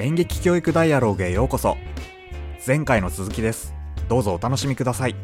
[0.00, 1.76] 演劇教育ダイアログへようこそ。
[2.64, 3.74] 前回の続きです。
[4.08, 5.16] どうぞお楽しみください。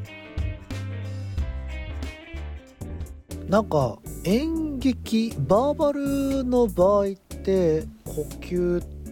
[3.48, 8.58] なんか演劇バーバルの場合って呼吸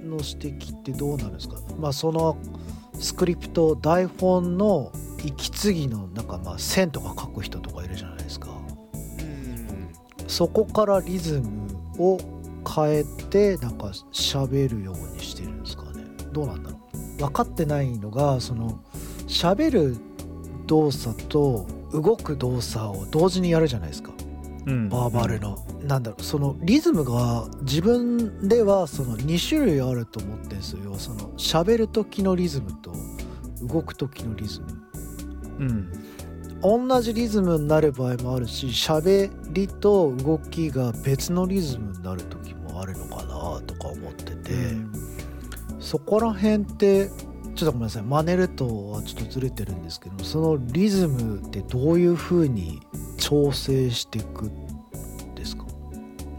[0.04, 1.54] の指摘ってどうなんですか？
[1.79, 2.36] まあその
[2.98, 4.90] スクリプト台本の
[5.24, 8.48] 息継ぎのなんかまあ線とか書く人とかいるじゃないですか。
[10.26, 11.68] そこからリズム
[12.00, 12.18] を
[12.68, 15.50] 変えてなんか喋るようにしてる。
[15.50, 15.51] んですかね
[16.32, 17.18] どうなんだろう。
[17.18, 18.81] 分かってないのがその
[19.29, 19.96] 喋る
[20.67, 24.13] 動作と動く動作を同時にやるじゃないですか。
[24.67, 24.89] うん。
[24.89, 26.22] バーバルの、なんだろう。
[26.22, 30.95] そのリズムが自分ではその2種類あると思ってるんですよ。
[30.96, 32.92] その喋る時のリズムと
[33.62, 34.67] 動く時のリズム。
[35.61, 35.92] うん。
[36.89, 44.53] 同じリズムになる場合もあるし喋りと動きが別のリズムになる時もあるのかなとか思ってて、
[45.83, 47.11] そこら辺って
[47.55, 48.02] ちょっとごめんなさい。
[48.05, 52.80] 真似るとはちょっとずれてるんですけどそのリズムってどういう風に
[53.19, 55.64] 調整していくんですか？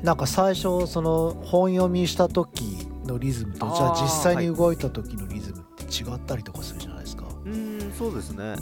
[0.01, 7.25] なんか最初その本読みした時のリズムとじゃあ実際に動いた時のリズムって違ったりとかするじゃないですか。
[7.45, 8.55] うんそうですね。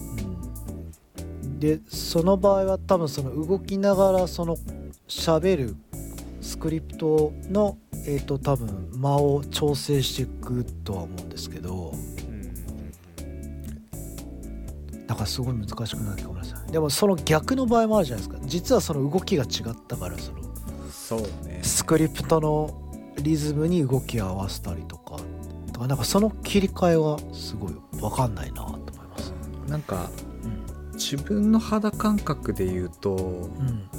[1.44, 1.60] うん。
[1.60, 4.58] でその場合は多分その動きながらその
[5.08, 5.76] 喋る
[6.42, 11.94] スクリプトのえっ、と多分間を調整していくとは思うんですけど
[15.08, 18.46] なんかすごい難しくなってごめんなさいでもその逆の場合もあるじゃないですか。
[18.48, 20.40] 実はその動きが違ったからその
[20.90, 21.60] そうね。
[21.64, 22.82] スクリプトの
[23.22, 25.18] リズムに動きを合わせたりとか
[25.74, 29.34] とかなんかその切り替えはすごい分かんないなと思います。
[29.68, 30.31] なんかうん
[31.02, 33.18] 自分の肌感覚で言うとう
[33.64, 33.90] ん。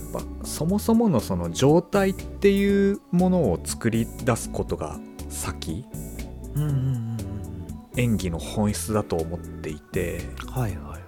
[0.45, 5.84] そもそものその状態っていうものを作り出すことが先
[6.55, 7.17] うんうんうんうん
[7.97, 10.20] 演技の本質だと思っていて。
[10.48, 11.02] はいはい。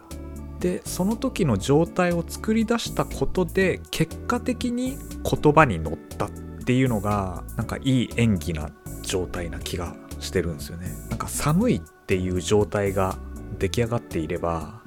[0.60, 6.30] でその時の状態を作り出したことで結果的に言葉に乗ったっ
[6.64, 8.70] ていうのがなんかいい演技な
[9.02, 10.88] 状態な気がしてるんですよね。
[11.10, 13.18] なんか寒いっていう状態が
[13.58, 14.80] 出来上がっていれば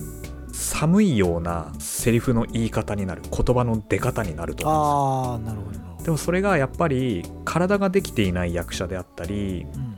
[0.57, 5.53] 寒いようなセリフの言い方になる言葉の出方になると思うんですよ。
[5.53, 9.97] ああなるほどでもそれがやっぱり体ができていない役者であったりうん。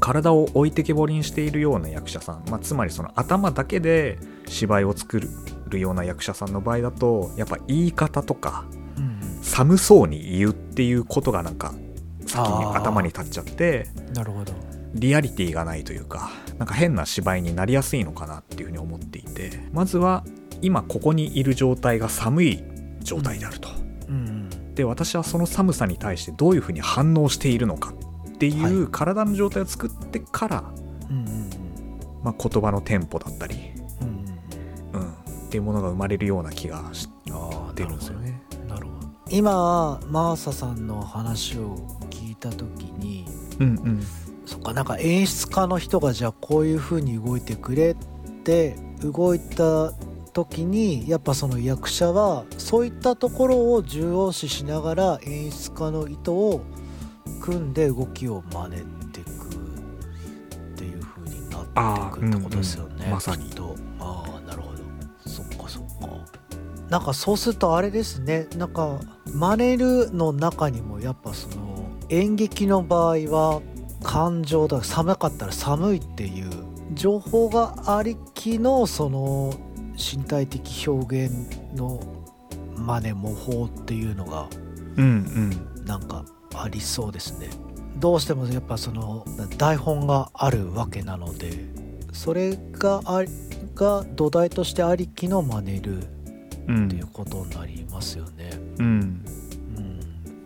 [0.00, 5.20] 体を置いてけぼりにしているような役者さん、まあ、つまりその頭だけで芝居を作
[5.68, 8.64] るような役者さんの場合だとやっぱ言い方とか
[8.96, 9.04] うん。
[9.04, 11.72] うん寒そうに言うっていうことがなんか
[12.26, 14.52] 先に頭に立っちゃってうんなるほど
[14.94, 20.24] リアリティがないというかなんか変な芝居になりやすいのかなっていうふうに思っていてまずは
[20.62, 22.64] 今ここにいる状態が寒い
[23.00, 23.68] 状態であると。
[24.08, 27.92] うんで私はその寒さに対してどういうふうに反応しているのか
[28.28, 30.64] っていはう体の状態を作ってから、
[31.10, 31.50] うんうんうん。
[32.22, 33.56] まあ、言葉のテンポだったり、
[34.00, 35.14] うんうんうん、っ
[35.50, 38.40] ていうものが生まれるような気がしああてるんですよね。
[38.68, 39.08] なるほど。
[39.30, 41.76] 今マーサさんの話を
[42.08, 43.26] 聞いた時に
[43.58, 44.06] うんうん
[44.60, 49.92] かなんか演出家の人がじゃあこういう風に動いてくれって動いた
[50.32, 56.60] 時にやっぱその役者はそういったところを重要視しながら演出家の意図を
[57.40, 58.76] 組んで動きを真似
[59.12, 59.34] ていくっ
[60.76, 63.50] ていう風になっていくってことですよね、うんうんまさに。
[63.50, 63.74] と。
[63.98, 64.78] ああなるほど。
[65.26, 66.08] そっかそっか。
[66.88, 68.46] なんかそうするとあれですね。
[68.56, 73.62] なんか真似るの中にもやっぱその演劇の場合は
[74.02, 76.50] 感情だ寒かったら寒いっていう
[76.94, 79.54] 情報がありきのその
[79.96, 81.32] 身体的表現
[81.74, 82.00] の
[82.76, 84.48] 真似模倣っていうのが
[84.96, 85.84] うんうん。
[85.84, 86.24] なんか
[86.54, 87.48] ありそうですね。
[87.96, 89.24] どうしてもやっぱその
[89.58, 91.52] 台本があるわけなので
[92.12, 93.24] それがあ
[93.74, 95.98] が土台としてありきの真似る
[96.68, 98.50] うんっていうことになりますよね。
[98.78, 98.86] うん。
[98.86, 99.24] うん、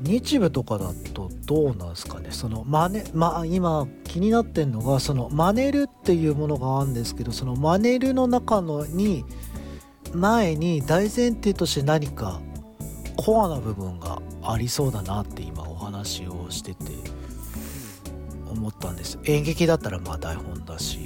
[0.07, 2.31] 日舞とかだとどうなんですかね？
[2.31, 9.25] その真似、まあ、今気になってんのがその真似るっていうものがあるんですけどその真似るの中のに
[10.13, 12.41] 前に大前提として何か
[13.17, 16.93] コアな部分がありそうだなって今お話をしてて
[18.51, 19.19] 思ったんです。
[19.25, 20.99] 演劇だったらまあ台本だし、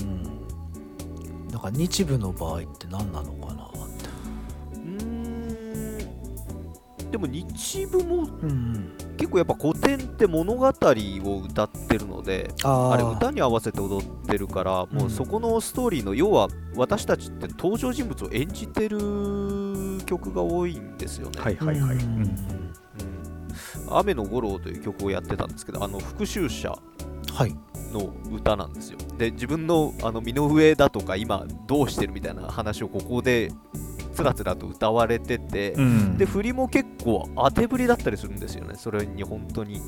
[0.00, 3.57] うん、なんか日舞の場合って何なのかな？
[7.10, 8.92] でも日舞もうんうん。
[9.16, 18.98] 結構やっぱ古典って物語を歌ってるのであれ歌に合わせて踊ってるからもうそこのストーリーの要は私たちって登場人物を演じてる
[20.06, 21.40] 曲が多いんですよね。
[21.40, 22.02] はいはいはい、うん。
[22.02, 22.20] うん。
[22.20, 22.28] うん
[23.90, 26.78] 「雨の五郎」という曲をやってたんですけどあの復讐者
[27.32, 27.56] はい。
[27.92, 28.98] の歌なんですよ。
[29.16, 33.50] で自分のあの身の上だとか今どうしてるみたいな話をここで
[34.18, 36.18] つらつらと歌われてて、うん。
[36.18, 38.74] で振りも結構当てぶりだったりするんですよね。
[38.76, 39.80] それに本当に、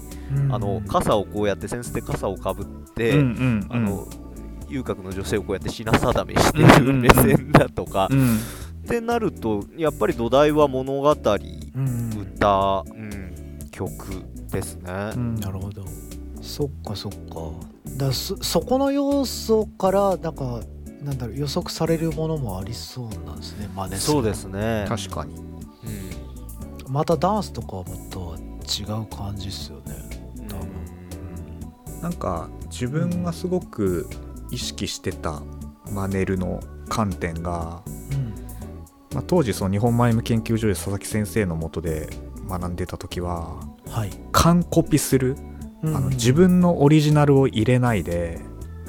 [0.51, 4.07] あの傘をこうやって扇子で傘をかぶって、うんうんあの
[4.69, 8.37] 遊郭の女性をこうやって品定めしてる目線だとか、うん。
[8.37, 8.39] っ
[8.87, 12.13] てなるとやっぱり土台は物語歌、うん。
[12.15, 13.91] うん、曲
[14.53, 15.35] ですね、うん。
[15.35, 15.85] なるほど。
[16.41, 17.19] そっかそっか。
[17.97, 20.61] だそそこの要素からなんか
[21.03, 25.35] なんだろう予測されるものもありそうなんですね真似するそうですね、確かに。
[25.35, 26.93] うん。
[26.93, 28.37] またダンスとかはもっと
[28.69, 29.95] 違う感じっすよね
[30.49, 32.03] 多分。
[32.03, 34.09] なんか自分がすごく
[34.51, 35.43] 意識してた
[35.91, 37.83] マネルの観点が、
[38.13, 38.35] うん。
[39.15, 42.11] まあ、当時その日本マイム研究所で佐々木先生のもとで
[42.49, 45.37] 学んでた時ははい、完コピする、
[45.83, 45.97] うん。
[45.97, 48.41] あの自分のオリジナルを入れないで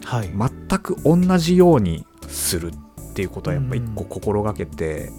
[0.03, 0.49] はい、全
[0.79, 5.11] く同じようにするっていうことはやっぱ一個心がけて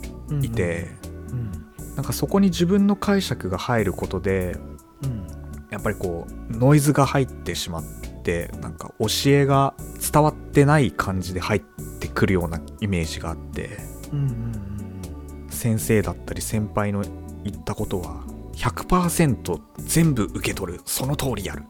[0.42, 0.90] いて、
[1.30, 1.52] うん。
[1.96, 4.56] なんかそこに自分の解釈が入ることで
[5.02, 5.26] うん。
[5.70, 7.84] やっぱりこうノイズが入ってしまっ
[8.22, 9.74] てなんか教えが
[10.12, 11.60] 伝わってない感じで入っ
[11.98, 13.78] てくるようなイメージがあって
[14.12, 17.02] うんうん先生だったり先輩の
[17.44, 18.22] 言ったことは
[18.54, 20.80] 100%全部受け取る。
[20.84, 21.62] その通りやる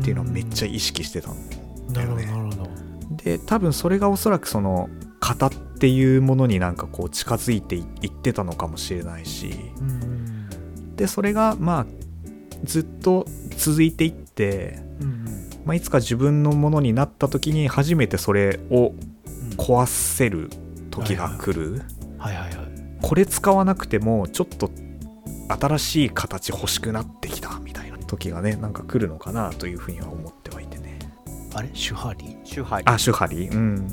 [0.00, 1.36] っていうのをめっちゃ意識してたん
[1.92, 2.24] だよね。
[2.26, 2.69] なるほど
[3.24, 4.88] で多分それがおそらくその
[5.20, 9.54] 型っていうものになんかこう近づいていってたのかもしれないし。
[9.78, 10.96] うんうん。
[10.96, 11.86] でそれがまあ
[12.64, 13.24] ずっと
[13.56, 15.24] 続いていって、うん
[15.64, 19.00] まあ、いつか自分のものになった時に初めてそれをうん。
[19.56, 20.50] 壊せる
[20.90, 21.82] 時が来る、
[22.18, 22.70] はいはいはい。
[23.02, 24.70] これ使わなくてもちょっと
[25.48, 30.39] 新しい形欲しくなってきたみたいな時がねなんか来るのかなというふうには思って
[31.54, 31.70] あれ？
[31.74, 32.36] シュハリ？
[32.44, 33.48] 手張りあシュハリ？
[33.48, 33.88] うん。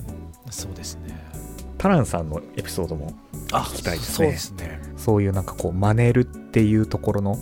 [0.50, 1.18] そうですね。
[1.78, 3.14] タランさんのエピソードも
[3.52, 4.16] あ聞きたいですね。
[4.16, 4.82] そうですね。
[4.98, 7.38] そういうなんかこう真似るっていうところの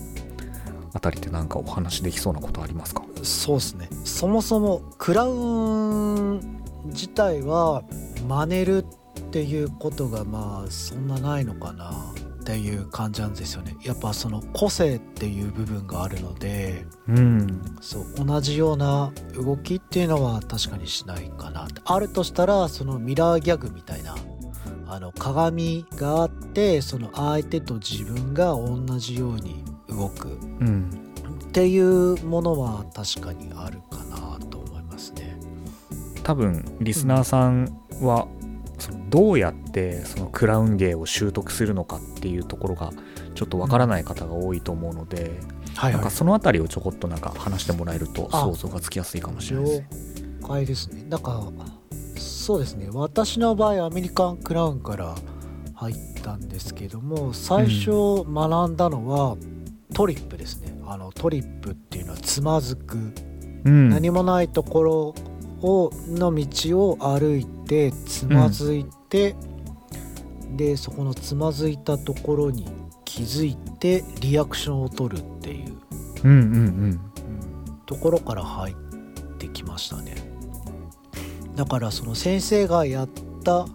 [0.94, 3.04] あたりってなんかお話できそうなことありますか？
[3.24, 3.90] そうですね。
[4.04, 5.34] そもそもクラウ
[6.36, 7.84] ン自体は
[8.28, 8.86] 真似る
[9.20, 12.14] っていうことがまあそんなないのかな
[12.46, 13.76] っていう感じなんですよね。
[13.82, 24.16] やっぱその個性っていう部分があるのでうんそう同じような動きっていうのは確かにしないかなあるとしたらそのミラーギャグみたいな
[24.88, 30.28] あの鏡があってその相手と自分が同じように動く。
[30.28, 31.02] うん
[31.34, 35.40] っていうものは確かにあるかなと思いますね。
[36.22, 38.28] 多分リスナーさんは、
[39.16, 42.92] どうやってそのクラウン芸を習得するのかっていうところが
[43.34, 45.40] ちょっとわからない方が多いと思うので、
[45.74, 49.88] はなんかそのあたりをちょこっとなんか話してもらえるとあ想像がつきやすいかもしれないですね。
[50.42, 51.06] 了解ですね。
[51.08, 51.50] なんか
[52.18, 55.16] そうですね私の場合アメリカンクラウンから
[55.76, 59.38] 入ったんですけども最初学んだのは
[59.94, 60.78] トリップですね。
[60.86, 62.98] あのトリップっていうのはつまずく、
[63.64, 65.16] うん、何もないところ
[65.62, 69.36] をの道を歩いてつまずいて、
[70.56, 72.68] でそこのつまずいたところに
[73.04, 75.78] 気づいてリアクションを取るっていう、
[76.24, 76.40] うんうんう
[76.88, 77.02] ん
[77.86, 78.76] ところから入っ
[79.38, 80.16] てきましたね
[81.56, 83.10] だからその先生がやっ
[83.44, 83.68] た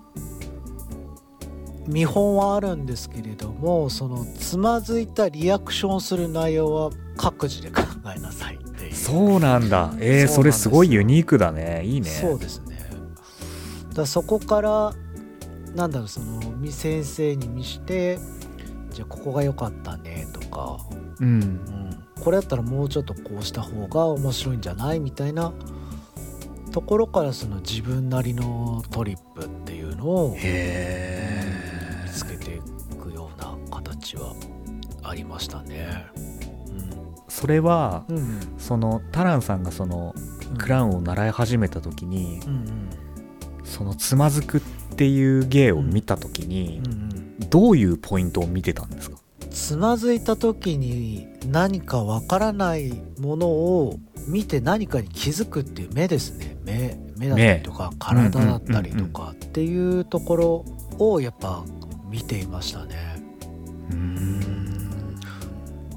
[1.87, 7.83] 見本はあるんですけれどもそのつまずいたリアクションする内容は各自で考
[8.15, 9.95] えなさいっていうそうなんだ。
[9.99, 11.83] えー、それすごいユニークだね。
[11.85, 12.09] いいね。
[12.11, 12.70] そうですね
[13.95, 14.95] だそこから
[15.75, 18.19] なんだろうそのみ先生に見して
[18.91, 20.79] じゃあここが良かったねとか、
[21.21, 21.27] うん。
[21.27, 21.45] う。
[21.45, 25.01] ん、これだったらもうちょっとこうした方が面白いんじゃない？
[25.01, 25.53] みたいな。
[26.73, 31.45] ところからその自分なりのトリップっていうのをへ
[32.05, 32.61] 見つけてい
[32.97, 34.35] くような形は
[35.03, 36.07] ありましたね。
[37.29, 38.41] それはうんうん。
[38.59, 40.15] そのタランさんがその
[40.59, 42.91] クラウンを習い始めた時に、うん
[43.81, 44.61] そのつまずくっ
[44.97, 46.83] ていう芸を見た時に
[47.49, 49.17] どういうポイントを見てたんですか？
[49.51, 56.59] つまずいた時に何かわからないものを見て何かに気づくっていう目ですね。
[56.63, 60.65] 目目だったりとか体だったりとかっていうところ
[60.99, 61.65] をやっぱ
[62.11, 63.23] 見ていましたね。
[63.89, 65.21] うーん。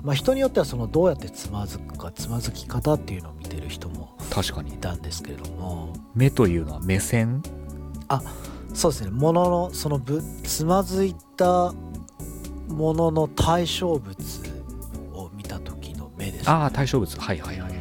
[0.04, 4.72] まあ人によってはそのどうやってつまずくかつまずき方っていうのを見てる人もい確かに。
[4.78, 5.92] たんですけれども。
[6.16, 7.44] 目というのは目線？
[8.74, 9.12] そうですね。
[9.12, 11.74] もののそのぶつまずいた
[12.68, 14.16] ものの対象物
[15.14, 17.20] を見た時の目ですよああ対象物。
[17.20, 17.74] はいはいはい。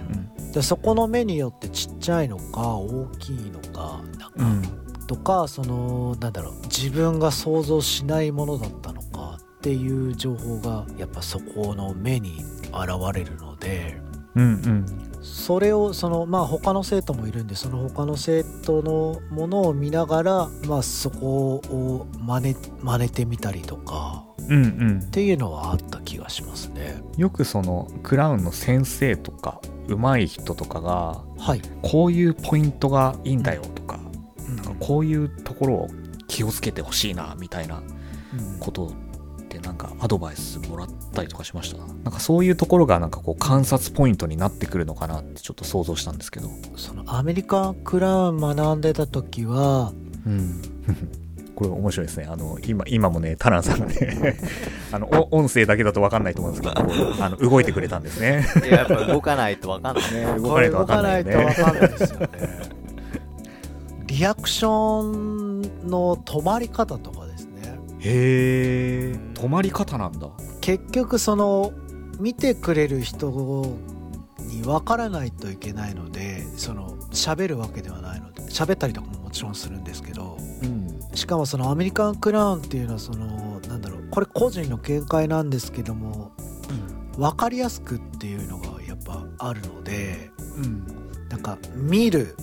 [0.53, 4.63] でそこの目によってちっちゃいのか大きいのかなんか、うん。
[5.07, 14.01] とかそのなんだろう自分が想像しないものだったのかっていう情報がやっぱそこの目に現れるので
[14.35, 14.87] うんうん
[15.23, 27.01] それをそのまあ他の生徒もいるんでその他の生徒のものを見ながらまあそこを真似真似てみたりとかうんうんっていうのはあった気がしますね。
[27.17, 31.63] よくそのクラウンの先生とか上手い人とかがはい。
[31.83, 34.01] こういうポイントがいいんだよとか
[34.49, 35.89] うんなんかこういうところを
[36.27, 39.02] 気をつけてほしいなみたいなうんことってなんか
[40.03, 41.79] アドバイスもらったりとかしました？
[41.79, 46.49] なんかそういうところがなんかこう観察ポイントになってくるのかなってちょっと想像したんですけど。
[46.77, 49.93] そのアメリカンクラウン学んでた時は
[50.27, 50.61] うん。
[51.55, 52.27] これ面白いですね。
[52.29, 54.37] あの今今もねタランさんがね
[54.91, 56.83] あのお音声だけだと分かんないと思うんですけど
[57.23, 58.45] あの動いてくれたんですね。
[58.65, 60.13] いややっぱ動かないとわかんない。
[60.15, 60.25] ね。
[60.41, 62.29] 動こかないと分かんないいと分かんないですよね。
[64.07, 67.22] リアクションの止まり方とか
[68.05, 70.29] へえ止まり方なんだ。
[70.61, 71.73] 結局その
[72.19, 73.31] 見てくれる人
[74.41, 81.01] に分からないといけないのでその喋るわけではないので喋ったりとかももちろんするんですけどうん。
[81.15, 86.33] しかもそのアメリカンクラウンっていうのはそのなんだろうこれ個人の見解なんですけども
[87.17, 90.87] 分かりやすくっていうのがやっぱあるのでうん。
[91.29, 92.37] なんか見る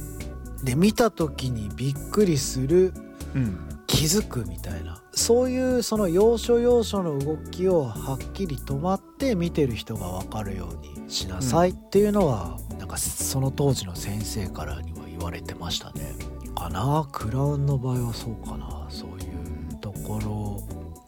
[0.63, 2.93] で見た時にびっくりする
[3.35, 5.01] うん気づくみたいな。
[5.13, 16.13] そういうその要所要所の動きをはっきり止まって見てる人が分かるようにしなさいっていうのは、なんかその当時の先生からには言われてましたね。
[16.55, 17.07] かな？
[17.11, 18.85] クラウンの場合はそうかな。
[18.89, 19.13] そうい
[19.73, 20.63] うところ。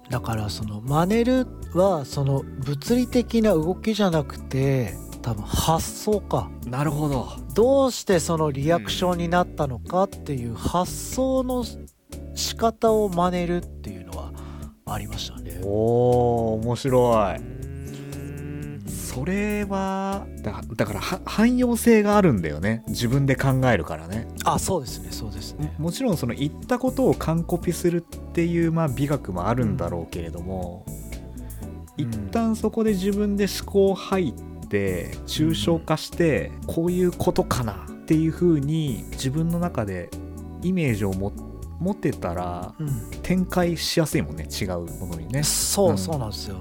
[0.09, 6.49] だからその真似るはその物理的な動きじゃなくて多分発想か。
[6.65, 7.29] なるほど。
[7.53, 11.63] どうしてそのリアクションになったのかっていう発想の
[12.41, 14.31] 仕方を真似るっていうのは
[14.85, 15.61] ありましたね。
[15.63, 17.37] おー面白い。
[17.37, 18.83] うん。
[18.87, 22.83] それはだだからは汎用性があるんだよね。
[22.87, 24.27] 自分で考えるからね。
[24.43, 25.73] あそうですねそうですね。
[25.77, 30.85] もちろんその言ったことを完コピするっていうまあ美学もあるんだろうけれども、
[31.97, 40.09] 一旦そこで自分で思考入って抽象化してこういうことかなっていう風に自分の中で
[40.63, 41.33] イメージをも
[41.81, 46.57] 持てたらうん、展開しやすいもんね違うものにねそう、うんそうなんですよ。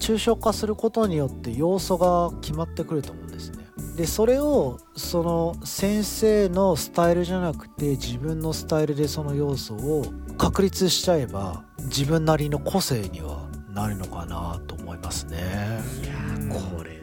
[0.00, 3.58] 抽象化することによって要素が決まってくると思うんですね。
[3.96, 10.04] でそれをその先生のスタイルじゃなくて自分のスタイルでその要素を
[10.38, 15.36] 確立しちゃえば自分なりの個性にはなるのかなと思いますね。
[16.02, 17.02] いやーこれ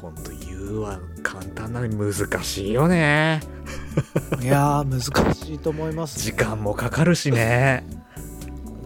[0.00, 3.40] ほんと言うは簡単なのに難しいよね
[4.42, 6.24] いやー難しいと思います、ね。
[6.24, 7.84] 時間もかかるしね。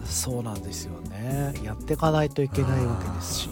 [0.05, 1.55] そうなんですよね。
[1.63, 3.49] やっていかないといけないわけですし。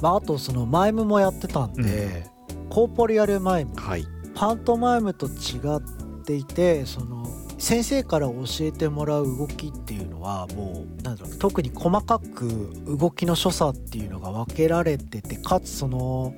[0.00, 2.26] まあ、あとそのマイムもやってたんで、
[2.70, 3.74] コーポリアルマイム。
[3.76, 4.06] はい。
[4.34, 5.30] パントマイムと違
[5.76, 5.80] っ
[6.24, 7.26] ていてその
[7.58, 12.46] 先生から教えてもらう動きっていうのはもうなんだろう特に細かく
[12.86, 16.34] 動きの所作っていうのが分けられててかつその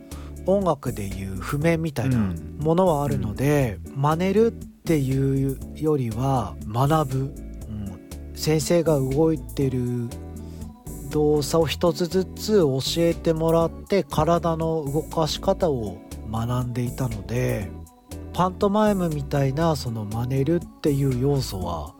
[0.47, 2.57] 音楽でいう譜面みたいなうん。
[2.59, 8.01] ものはあるので、真似るっていうよりは学ぶ、うん、
[8.35, 10.09] 先生が動いてる
[11.11, 15.99] 動作を一つずつ教えてもらって体の動かし方を
[16.31, 17.71] 学んでいたので
[18.33, 21.95] パントマイムみたいなその真似るっていう要素は、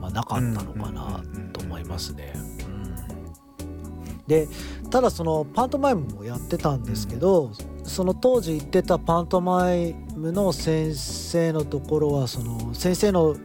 [0.00, 2.32] まあ、なかったのかなと思いますね。
[2.34, 4.18] うん。
[4.26, 4.48] で
[4.90, 7.52] ただそのパントマイムもやってたんですけど、
[7.88, 13.36] その当時行ってたパントマイムの先生のところはその先生の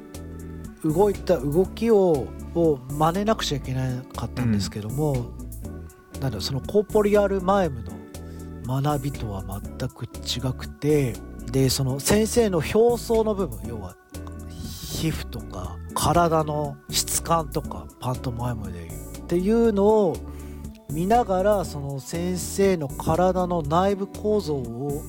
[0.83, 5.31] 動いた動きをを真似なくちゃいけなかったんですけども、
[6.19, 7.83] なんだろうそのコーポリアルマイム
[8.65, 11.15] の学びとは全く違くて
[11.51, 13.95] でその先生の表層の部分要は
[14.50, 20.15] 皮膚とか体の質感とかパントマイムでいうっていうのを
[20.93, 25.01] 見ながらその先生の体の内部構造を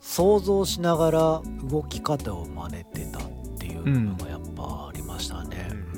[0.00, 3.22] 想像しながら動き方を真似てたっ
[3.58, 5.68] ていうのがやっぱありましたね。
[5.70, 5.88] うん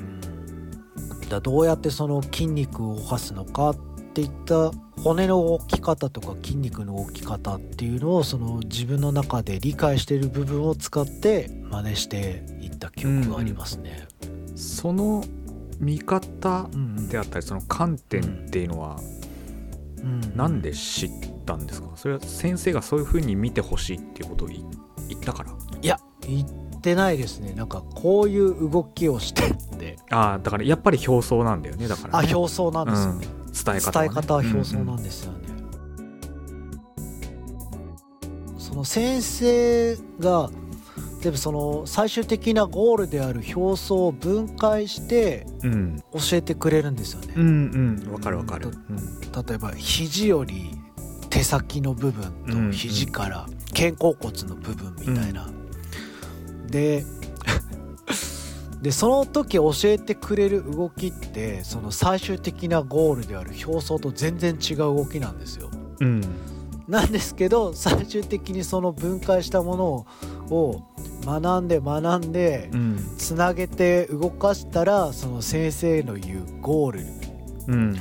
[1.31, 3.75] だどうやってその筋肉を動かすのかっ
[4.13, 14.07] ていった骨の動き方とか筋肉の動き方っていうのをその自分の中で理解している部分を使って真似していった記憶がありますね。
[14.55, 15.23] その
[15.81, 18.97] 見方うんうんであったりその観点っていうのは
[19.97, 20.37] うん。
[20.37, 21.11] なんで知っ
[21.45, 21.89] たんですか？
[21.95, 24.63] それは先生がそういう風に見てほしいっていうことを言
[25.09, 25.51] 言ったから？
[25.81, 27.53] いや言ってないですね。
[27.53, 29.97] なんかこういう動きをしてって。
[30.11, 35.39] ああだからやっぱり表層なんだよねだから、ね、あ表層なんですよね、伝え方は、ね、伝え方は表層なうんんですよね、
[38.59, 40.51] その先生が
[41.21, 46.03] でもその最終的なゴールである表層を分解してうん。
[46.13, 48.13] 教えてくれるんですよね、うんうん。
[48.13, 49.45] わかるわかる、ううん。
[49.45, 50.71] 例えば肘より
[51.29, 55.49] 手先の部分うんと肘から肩甲骨の部分みたいな、
[56.67, 57.05] で
[58.81, 65.69] でその時教えてくれる動きってその最終的なゴールである表層と全然違う動きなんですよ。
[66.01, 66.21] うん。
[66.87, 70.05] なんですけど最終的にその分解したもの
[70.53, 70.83] を
[71.25, 72.97] 学んで学んでうん。
[73.17, 77.05] つなげて動かしたらその先生の言うゴール
[77.67, 77.95] うん。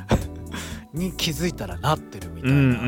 [0.92, 2.80] に気づいたらなってるみたいな。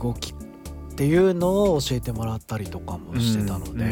[0.00, 3.84] 動きっていうのを教えてもらったりとかもしてたので、うんう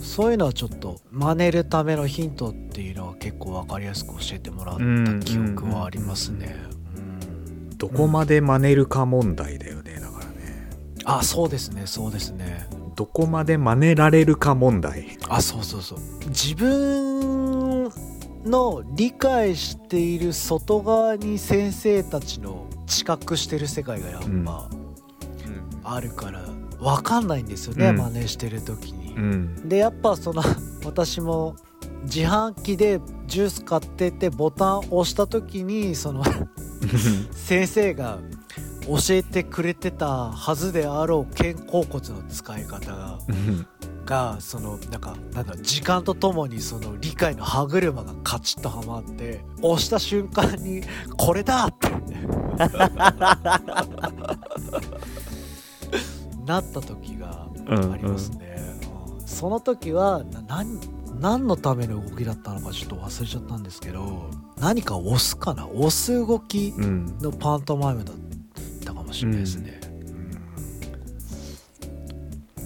[0.00, 0.02] ん。
[0.02, 4.80] そういうのはちょっと真似るためのヒントっていうのは結構分かりやすく教えてもらった
[5.24, 6.54] 記憶はありますね。
[6.96, 7.76] うん。
[7.76, 9.79] どこまで真似るか問題だよ
[11.18, 12.68] あそうですねそうですね。
[12.94, 15.18] どこまで真似られるか問題。
[15.28, 15.98] あそうそうそう。
[16.28, 17.90] 自分
[18.44, 24.44] の理解している外側に先生たちの知覚してる世界がやっぱうん。
[25.82, 26.42] あるから
[26.78, 27.96] 分かんないんですよね、うん。
[27.96, 29.14] 真似してる時に。
[29.14, 29.68] うん。
[29.68, 30.42] でやっぱその
[30.84, 31.56] 私も
[32.04, 36.22] 自販機でジュース買っててボタン押した時にその
[37.32, 38.18] 先生が
[38.90, 43.18] 教えてくれてたはずであろう肩甲骨の使い方が
[44.04, 50.82] がそのなんかなんだ時間とともにその理解の歯車がカチッとはまって押した瞬間に
[51.16, 51.88] これだって
[56.44, 58.70] なった時がありますね、うん
[59.26, 60.80] その時はな何
[61.20, 65.68] 何のための動きだったのかちょっと忘れちゃったんですけど何か押すかな？
[65.68, 67.16] 押す動きうん。
[67.20, 68.20] のパントマイムだった。
[68.22, 68.29] か
[69.10, 69.80] もしれないですね、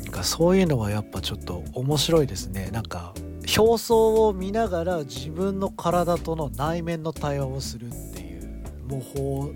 [0.05, 0.11] うん。
[0.11, 2.71] かそういうのはやっぱちょっと面白いですね。
[2.71, 3.15] なんか
[3.59, 9.53] 表層を見ながら自分の体との内面の対話をするっていう模倣を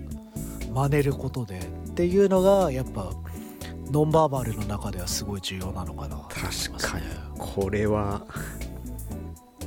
[0.73, 3.11] 真似ることでっていうのがやっぱ
[3.91, 6.23] ノンバーバルの中ではすごい重要なのかなね。
[6.29, 7.05] 確かに。
[7.37, 8.25] これは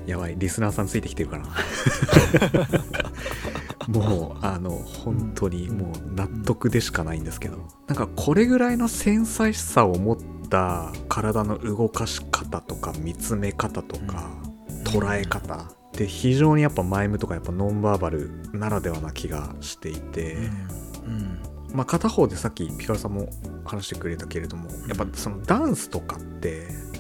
[0.07, 0.35] やばい。
[0.37, 1.47] リスナーさんついてきてるかな
[3.89, 7.59] もうあの本当にもう納得でしかないんですけど。
[7.87, 10.17] なんかこれぐらいの繊細さを持っ
[10.49, 14.31] た体の動かし方とか見つめ方とか
[14.85, 15.83] 捉え方。
[15.93, 20.39] って非常にやっぱマイムとかやっぱノンバーバルならではな気がしていて、
[21.75, 23.29] まあ、片方でさっきピカルさんも
[23.67, 26.92] 話してくれたけれどもやっぱそのダンスとかってうん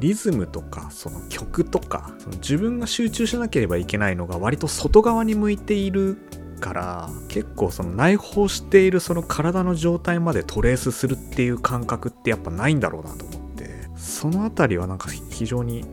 [0.00, 6.18] リズムとかその曲とかその自分が集中しなければいけないのが割と外側に向いている
[6.60, 15.84] から結構その内包しているその体の状態までトレースするっていう感覚ってやっぱないんだろうなと思ってそのあたりはなんか非常に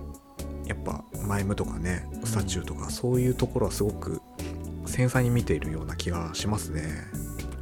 [0.66, 4.22] やっぱマイムとかねスタチューとかそういうところはすごく
[4.86, 6.84] 繊細に見ているような気がしますね。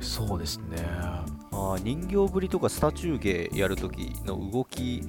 [0.05, 0.77] そうですね。
[0.87, 5.01] あー人形ぶりとかスタチュー芸やるときの動き、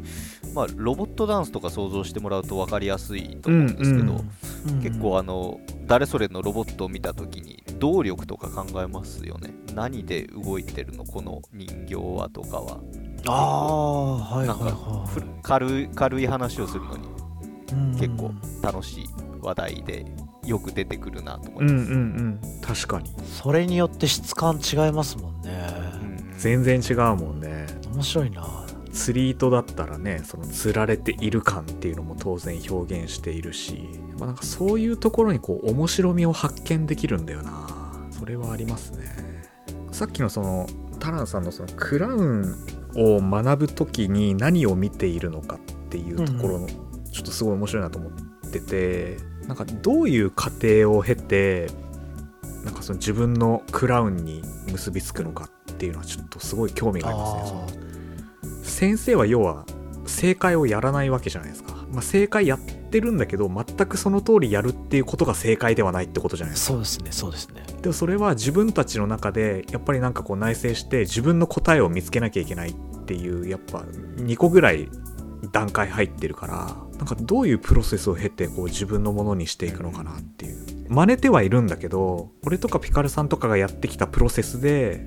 [0.54, 4.30] まあ、ロボットダンスとか想像してもらうと分かりやすいと思うんですけど、うん
[4.82, 9.54] 結構あの誰それのロボットを見たときに動力とか考えますよね。
[9.76, 12.80] 何で動いてるのこの人形はとかは。
[13.26, 17.06] ああはいはいなんかはい軽い話をするのに
[17.96, 19.04] い結構楽しい
[19.40, 20.04] 話題で
[20.46, 22.60] よく出てくるなと思うんうんいます、うん。
[22.60, 23.12] 確かに。
[23.24, 25.50] それによって質感違いますもんね。
[26.00, 27.66] うん全然違うもんね。
[27.92, 28.66] 面白いな。
[28.92, 38.08] 釣り糸だったらねその釣られている感っていうのも当然表現しているし、まあ、なんかそういうところにこう面白みを発見できるんだよな。
[38.10, 39.06] それはありますね。
[39.92, 40.66] さっきのその
[40.98, 42.56] タランさんのそのクラウン
[42.96, 48.12] を学ぶ時に何を見ているのかっていうところのちょっとすごい面白いなと思っ
[48.50, 51.68] ててなんかどういう過程を経て
[52.64, 59.64] なんかその自分のクラウンに結びつくのかっていうのはちょっとすごい興味がありますねその先生は要は
[60.06, 66.72] 正解をやらないわけじゃないですか、まあ、正解やってるんだけど全くその通りやるっていうことが正解ではないってことじゃないですか。
[66.72, 67.64] そうですねそうですね。
[67.82, 73.80] でもそれは自分たちの中でやっぱりなんかこう内省して自分の答えを見つけなきゃいけないっていうやっぱ
[74.16, 74.88] 2個ぐらい
[75.52, 80.56] 段階入ってるからなんかどういうプロセスを経てこう自分のものにしていくのかなっていう。
[80.88, 85.04] 真似てはいるんだけど俺とかピカルさんとかがやってきたプロセスで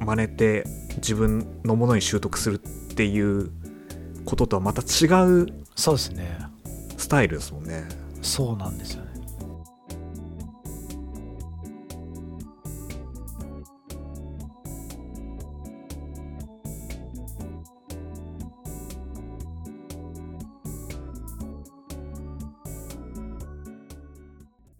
[0.00, 0.64] 真似て
[0.96, 3.50] 自分のものに習得するっていう
[4.24, 5.06] こととはまた違
[5.42, 6.38] うそうですね。
[6.98, 7.84] スタイルですもんね。
[8.20, 9.07] そうなんですよね